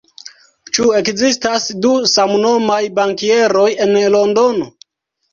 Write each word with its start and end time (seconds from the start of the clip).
Ĉu 0.75 0.85
ekzistas 0.99 1.67
du 1.83 1.91
samnomaj 2.11 2.77
bankieroj 2.99 3.67
en 3.85 3.93
Londono? 4.15 4.67